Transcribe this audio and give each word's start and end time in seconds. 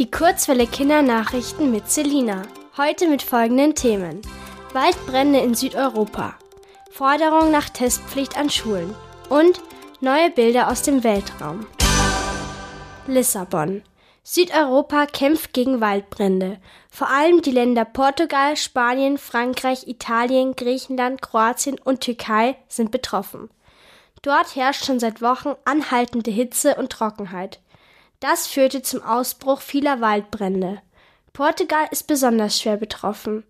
Die 0.00 0.10
Kurzwelle 0.10 0.66
Kindernachrichten 0.66 1.70
mit 1.70 1.88
Selina. 1.88 2.42
Heute 2.76 3.06
mit 3.06 3.22
folgenden 3.22 3.76
Themen. 3.76 4.22
Waldbrände 4.72 5.38
in 5.38 5.54
Südeuropa. 5.54 6.34
Forderung 6.90 7.52
nach 7.52 7.68
Testpflicht 7.68 8.36
an 8.36 8.50
Schulen. 8.50 8.92
Und 9.28 9.60
neue 10.00 10.30
Bilder 10.30 10.68
aus 10.68 10.82
dem 10.82 11.04
Weltraum. 11.04 11.68
Lissabon. 13.06 13.82
Südeuropa 14.24 15.06
kämpft 15.06 15.52
gegen 15.52 15.80
Waldbrände. 15.80 16.58
Vor 16.90 17.08
allem 17.08 17.40
die 17.40 17.52
Länder 17.52 17.84
Portugal, 17.84 18.56
Spanien, 18.56 19.16
Frankreich, 19.16 19.86
Italien, 19.86 20.56
Griechenland, 20.56 21.22
Kroatien 21.22 21.78
und 21.78 22.00
Türkei 22.00 22.56
sind 22.66 22.90
betroffen. 22.90 23.48
Dort 24.22 24.56
herrscht 24.56 24.86
schon 24.86 24.98
seit 24.98 25.22
Wochen 25.22 25.54
anhaltende 25.64 26.32
Hitze 26.32 26.74
und 26.74 26.90
Trockenheit. 26.90 27.60
Das 28.26 28.46
führte 28.46 28.80
zum 28.80 29.02
Ausbruch 29.02 29.60
vieler 29.60 30.00
Waldbrände. 30.00 30.80
Portugal 31.34 31.86
ist 31.90 32.06
besonders 32.06 32.58
schwer 32.58 32.78
betroffen. 32.78 33.44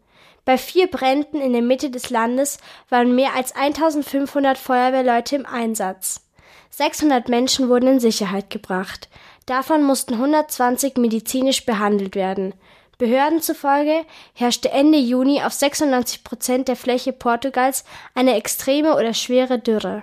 Bei 0.45 0.59
vier 0.59 0.89
Bränden 0.89 1.41
in 1.41 1.53
der 1.53 1.63
Mitte 1.63 1.91
des 1.91 2.11
Landes 2.11 2.59
waren 2.89 3.15
mehr 3.15 3.37
als 3.37 3.55
1500 3.55 4.59
Feuerwehrleute 4.59 5.37
im 5.37 5.47
Einsatz. 5.47 6.23
600 6.71 7.29
Menschen 7.29 7.69
wurden 7.69 7.87
in 7.87 8.01
Sicherheit 8.01 8.51
gebracht. 8.51 9.09
Davon 9.47 9.85
mussten 9.85 10.15
120 10.15 10.97
medizinisch 10.97 11.65
behandelt 11.65 12.17
werden. 12.17 12.53
Behörden 12.99 13.43
zufolge 13.43 14.05
herrschte 14.33 14.73
Ende 14.73 14.99
Juni 14.99 15.41
auf 15.45 15.53
96 15.53 16.25
Prozent 16.25 16.67
der 16.67 16.75
Fläche 16.75 17.13
Portugals 17.13 17.85
eine 18.17 18.35
extreme 18.35 18.97
oder 18.97 19.15
schwere 19.15 19.61
Dürre. 19.61 20.03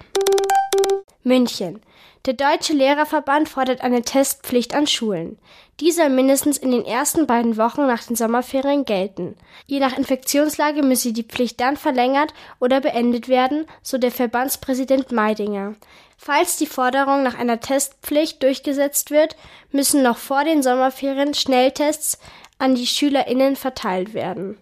München. 1.24 1.82
Der 2.26 2.34
Deutsche 2.34 2.74
Lehrerverband 2.74 3.50
fordert 3.50 3.82
eine 3.82 4.04
Testpflicht 4.04 4.76
an 4.76 4.86
Schulen. 4.86 5.40
Die 5.80 5.92
soll 5.92 6.10
mindestens 6.10 6.58
in 6.58 6.72
den 6.72 6.86
ersten 6.86 7.26
beiden 7.26 7.58
Wochen 7.58 7.88
nach 7.88 8.04
den 8.04 8.16
Sommerferien 8.16 8.86
gelten. 8.86 9.36
Je 9.66 9.80
nach 9.80 9.98
Infektionslage 9.98 10.84
müsse 10.84 11.13
die 11.13 11.24
Pflicht 11.24 11.60
dann 11.60 11.78
verlängert 11.78 12.34
oder 12.60 12.80
beendet 12.80 13.28
werden, 13.28 13.66
so 13.82 13.98
der 13.98 14.12
Verbandspräsident 14.12 15.12
Meidinger. 15.12 15.74
Falls 16.18 16.58
die 16.58 16.68
Forderung 16.68 17.24
nach 17.24 17.38
einer 17.38 17.60
Testpflicht 17.60 18.44
durchgesetzt 18.44 19.10
wird, 19.10 19.35
müssen 19.72 20.04
noch 20.04 20.18
vor 20.18 20.44
den 20.44 20.62
Sommerferien 20.62 21.34
Schnelltests 21.34 22.20
an 22.60 22.76
die 22.76 22.85
SchülerInnen 22.85 23.56
verteilt 23.56 24.13
werden. 24.13 24.60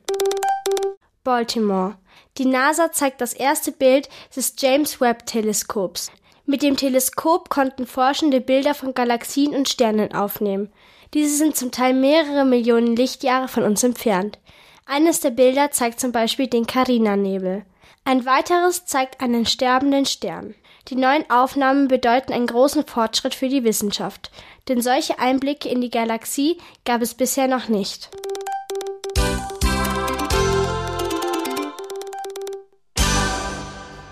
Baltimore. 1.26 1.98
Die 2.38 2.46
NASA 2.46 2.94
zeigt 2.94 3.20
das 3.20 3.34
erste 3.34 3.74
Bild 3.74 4.08
des 4.34 4.54
James 4.58 5.02
Webb 5.02 5.26
Teleskops. 5.26 6.10
Mit 6.50 6.64
dem 6.64 6.78
Teleskop 6.78 7.52
konnten 7.52 7.86
Forschende 7.86 8.42
Bilder 8.42 8.74
von 8.74 8.96
Galaxien 8.96 9.54
und 9.54 9.70
Sternen 9.70 10.16
aufnehmen. 10.16 10.74
Diese 11.14 11.38
sind 11.38 11.56
zum 11.56 11.70
Teil 11.70 11.94
mehrere 11.94 12.44
Millionen 12.44 12.96
Lichtjahre 12.96 13.48
von 13.48 13.62
uns 13.62 13.84
entfernt. 13.84 14.40
Eines 14.88 15.20
der 15.20 15.30
Bilder 15.30 15.70
zeigt 15.70 16.00
zum 16.00 16.12
Beispiel 16.12 16.48
den 16.48 16.66
Carina-Nebel. 16.66 17.66
Ein 18.04 18.26
weiteres 18.26 18.88
zeigt 18.88 19.22
einen 19.22 19.46
sterbenden 19.46 20.08
Stern. 20.08 20.56
Die 20.88 20.96
neuen 20.96 21.30
Aufnahmen 21.30 21.88
bedeuten 21.88 22.34
einen 22.34 22.48
großen 22.48 22.84
Fortschritt 22.88 23.36
für 23.36 23.48
die 23.48 23.64
Wissenschaft, 23.64 24.32
denn 24.70 24.82
solche 24.82 25.20
Einblicke 25.20 25.70
in 25.70 25.82
die 25.82 25.92
Galaxie 25.92 26.58
gab 26.84 27.04
es 27.04 27.14
bisher 27.14 27.48
noch 27.48 27.68
nicht. 27.68 28.10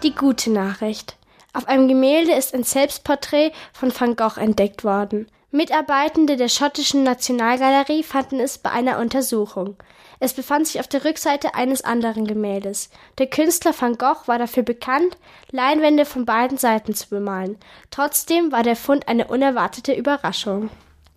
Die 0.03 0.13
gute 0.13 0.52
Nachricht. 0.52 1.17
Auf 1.58 1.67
einem 1.67 1.88
Gemälde 1.88 2.33
ist 2.33 2.53
ein 2.53 2.61
Selbstporträt 2.61 3.52
von 3.73 3.91
Van 3.91 4.16
Gogh 4.16 4.39
entdeckt 4.39 4.83
worden. 4.83 5.25
Mitarbeitende 5.50 6.38
der 6.38 6.49
schottischen 6.49 7.02
Nationalgalerie 7.02 8.03
fanden 8.03 8.39
es 8.39 8.59
bei 8.59 8.69
einer 8.69 8.99
Untersuchung. 8.99 9.75
Es 10.19 10.33
befand 10.33 10.67
sich 10.67 10.80
auf 10.80 10.88
der 10.88 11.03
Rückseite 11.03 11.55
eines 11.55 11.83
anderen 11.83 12.27
Gemäldes. 12.27 12.92
Der 13.17 13.26
Künstler 13.26 13.73
Van 13.76 13.98
Gogh 13.98 14.27
war 14.27 14.37
dafür 14.37 14.61
bekannt, 14.61 15.17
Leinwände 15.49 16.05
von 16.05 16.26
beiden 16.26 16.59
Seiten 16.59 16.93
zu 16.93 17.09
bemalen. 17.09 17.58
Trotzdem 17.89 18.52
war 18.52 18.61
der 18.61 18.76
Fund 18.76 19.08
eine 19.08 19.26
unerwartete 19.26 19.93
Überraschung. 19.93 20.70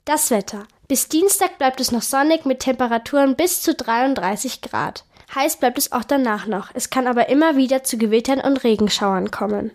Das 0.06 0.30
Wetter. 0.30 0.62
Bis 0.88 1.08
Dienstag 1.08 1.58
bleibt 1.58 1.80
es 1.80 1.92
noch 1.92 2.00
sonnig 2.00 2.46
mit 2.46 2.60
Temperaturen 2.60 3.36
bis 3.36 3.60
zu 3.60 3.74
33 3.74 4.62
Grad. 4.62 5.04
Heiß 5.34 5.58
bleibt 5.58 5.76
es 5.76 5.92
auch 5.92 6.04
danach 6.04 6.46
noch. 6.46 6.70
Es 6.72 6.88
kann 6.88 7.06
aber 7.06 7.28
immer 7.28 7.56
wieder 7.56 7.84
zu 7.84 7.98
Gewittern 7.98 8.40
und 8.40 8.64
Regenschauern 8.64 9.30
kommen. 9.30 9.72